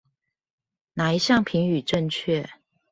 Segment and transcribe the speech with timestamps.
[0.95, 2.49] 哪一項評語正確？